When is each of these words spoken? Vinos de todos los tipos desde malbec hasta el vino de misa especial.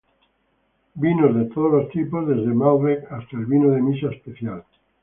Vinos 0.95 1.35
de 1.35 1.45
todos 1.53 1.71
los 1.73 1.89
tipos 1.89 2.27
desde 2.27 2.55
malbec 2.55 3.03
hasta 3.11 3.37
el 3.37 3.45
vino 3.45 3.69
de 3.69 3.83
misa 3.83 4.07
especial. 4.09 4.63